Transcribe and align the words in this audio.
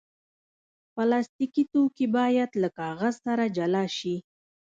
پلاستيکي 0.93 1.63
توکي 1.71 2.05
باید 2.17 2.51
له 2.61 2.69
کاغذ 2.79 3.13
سره 3.25 3.43
جلا 3.57 3.85
شي. 3.97 4.15